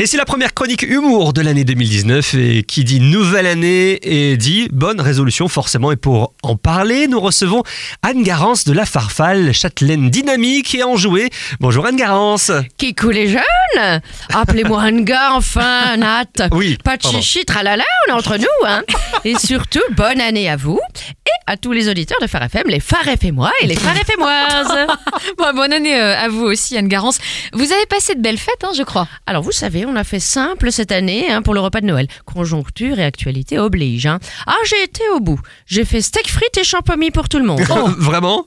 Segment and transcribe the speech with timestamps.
[0.00, 4.38] Et c'est la première chronique humour de l'année 2019 et qui dit nouvelle année et
[4.38, 5.92] dit bonne résolution forcément.
[5.92, 7.62] Et pour en parler, nous recevons
[8.00, 11.28] Anne Garance de la Farfalle, châtelaine dynamique et enjouée.
[11.60, 12.50] Bonjour Anne Garance.
[12.78, 14.00] Qui coule les jeunes
[14.32, 16.48] Appelez-moi un gars, enfin, Nat.
[16.50, 17.20] Oui, Pas de pardon.
[17.20, 18.82] chichi, tralala, on est entre nous, hein.
[19.26, 20.80] Et surtout, bonne année à vous
[21.26, 24.86] et à tous les auditeurs de Phare FM, les Phare moi et les Phare FMoises.
[25.38, 27.18] Bon, bonne année euh, à vous aussi, Anne Garance.
[27.52, 29.06] Vous avez passé de belles fêtes, hein, je crois.
[29.26, 32.06] Alors, vous savez, on a fait simple cette année hein, pour le repas de Noël.
[32.24, 34.06] Conjoncture et actualité oblige.
[34.06, 34.20] Hein.
[34.46, 35.40] Ah, j'ai été au bout.
[35.66, 37.60] J'ai fait steak frites et champomis pour tout le monde.
[37.70, 38.46] Oh, Vraiment?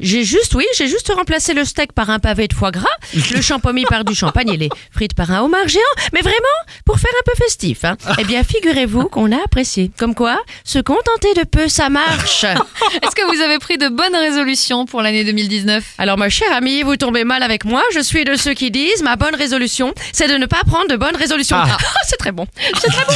[0.00, 3.40] J'ai juste, oui, j'ai juste remplacé le steak par un pavé de foie gras, le
[3.42, 5.82] champomis par du champagne et les frites par un homard géant.
[6.12, 6.36] Mais vraiment,
[6.84, 7.84] pour faire un peu festif.
[7.84, 7.96] Hein.
[8.18, 9.90] Eh bien, figurez-vous qu'on a apprécié.
[9.98, 12.44] Comme quoi, se contenter de peu, ça marche.
[13.02, 16.82] Est-ce que vous avez pris de bonnes résolutions pour l'année 2019 Alors, ma chère amie,
[16.82, 17.82] vous tombez mal avec moi.
[17.94, 20.96] Je suis de ceux qui disent ma bonne résolution, c'est de ne pas prendre de
[20.96, 21.56] bonnes résolutions.
[21.58, 21.76] Ah.
[21.80, 22.46] Ah, c'est très bon.
[22.80, 23.14] C'est très bon.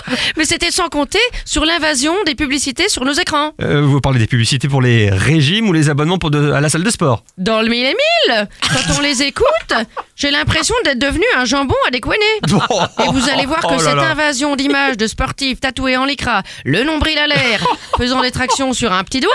[0.36, 3.52] Mais c'était sans compter sur l'invasion des publicités sur nos écrans.
[3.60, 6.68] Euh, Vous parlez des publicités pour les régimes ou les abonnements pour de- à la
[6.68, 7.24] salle de sport?
[7.38, 9.74] Dans le mille et mille, quand on les écoute,
[10.16, 12.18] j'ai l'impression d'être devenu un jambon à découiner.
[12.46, 14.10] Et vous allez voir que Oh là cette là.
[14.10, 17.64] invasion d'images de sportifs tatoués en lycra, le nombril à l'air,
[17.96, 19.32] faisant des tractions sur un petit doigt,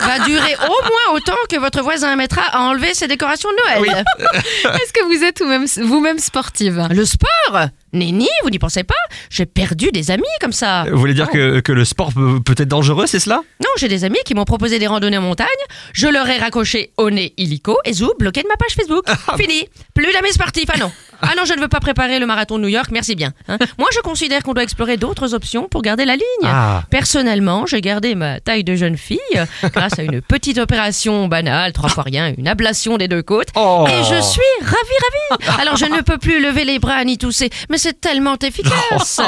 [0.00, 4.04] va durer au moins autant que votre voisin mettra à enlever ses décorations de Noël.
[4.64, 5.42] Est-ce que vous êtes
[5.82, 6.88] vous-même sportive?
[6.90, 7.68] Le sport?
[7.94, 8.94] Nenni, vous n'y pensez pas?
[9.30, 10.84] J'ai perdu des amis comme ça.
[10.90, 13.40] Vous voulez dire que, que le sport peut, peut être dangereux, c'est cela?
[13.60, 15.46] Non, j'ai des amis qui m'ont proposé des randonnées en montagne.
[15.92, 19.04] Je leur ai raccroché au nez illico et zou, bloqué de ma page Facebook.
[19.38, 19.68] Fini.
[19.94, 20.68] Plus d'amis sportifs.
[20.72, 20.90] Ah non.
[21.30, 22.88] Ah non, je ne veux pas préparer le marathon de New York.
[22.92, 23.32] Merci bien.
[23.48, 23.58] hein.
[23.78, 26.22] Moi, je considère qu'on doit explorer d'autres options pour garder la ligne.
[26.44, 26.82] Ah.
[26.90, 29.18] Personnellement, j'ai gardé ma taille de jeune fille
[29.74, 33.48] grâce à une petite opération banale, trois fois rien, une ablation des deux côtes.
[33.56, 33.86] Oh.
[33.88, 35.58] Et je suis ravie, ravie.
[35.60, 39.20] Alors, je ne peux plus lever les bras ni tousser, mais c'est tellement efficace.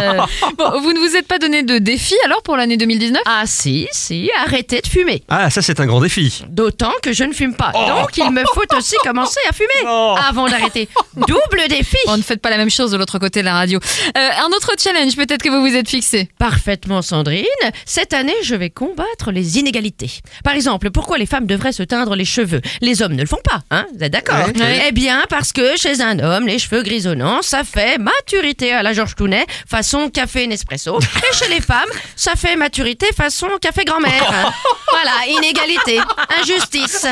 [0.59, 3.89] Bon, vous ne vous êtes pas donné de défi alors pour l'année 2019 Ah si,
[3.93, 5.23] si, arrêtez de fumer.
[5.29, 6.45] Ah, ça c'est un grand défi.
[6.49, 7.73] D'autant que je ne fume pas.
[7.73, 10.17] Donc il me faut aussi commencer à fumer Oh.
[10.29, 10.89] avant d'arrêter.
[11.17, 11.86] Double défi.
[12.07, 13.79] Bon, ne faites pas la même chose de l'autre côté de la radio.
[14.17, 16.29] Euh, un autre challenge peut-être que vous vous êtes fixé.
[16.39, 17.45] Parfaitement Sandrine,
[17.85, 20.11] cette année je vais combattre les inégalités.
[20.45, 22.61] Par exemple, pourquoi les femmes devraient se teindre les cheveux?
[22.81, 23.87] Les hommes ne le font pas, hein?
[23.97, 24.47] Vous êtes d'accord?
[24.49, 24.61] Ouais.
[24.61, 24.85] Ouais.
[24.89, 28.93] Eh bien parce que chez un homme, les cheveux grisonnants, ça fait maturité à la
[28.93, 30.99] Georges Clooney, façon café Nespresso.
[31.01, 34.31] Et chez les femmes, ça fait maturité façon café grand-mère.
[34.33, 34.53] hein.
[34.93, 36.01] Voilà, inégalité,
[36.41, 37.07] injustice.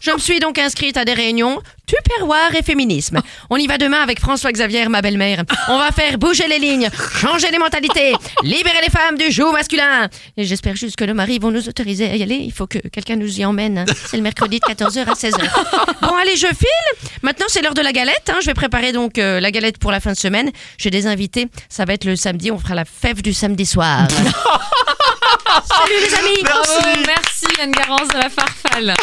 [0.00, 1.60] Je me suis donc inscrite à des réunions
[2.18, 3.20] Tupperware et féminisme.
[3.50, 5.42] On y va demain avec François Xavier, ma belle-mère.
[5.68, 6.88] On va faire bouger les lignes,
[7.20, 10.08] changer les mentalités, libérer les femmes du joug masculin.
[10.36, 12.36] Et j'espère juste que nos maris vont nous autoriser à y aller.
[12.36, 13.78] Il faut que quelqu'un nous y emmène.
[13.78, 13.84] hein.
[14.06, 15.40] C'est le mercredi de 14h à 16h.
[16.02, 17.10] Bon, allez, je file.
[17.22, 18.28] Maintenant, c'est l'heure de la galette.
[18.30, 18.38] hein.
[18.40, 20.50] Je vais préparer donc euh, la galette pour la fin de semaine.
[20.78, 21.48] J'ai des invités.
[21.68, 22.50] Ça va être le samedi.
[22.50, 24.06] On fera la fève du samedi soir.
[25.66, 28.94] Salut les amis Bravo, merci Anne Garance de la Farfalle.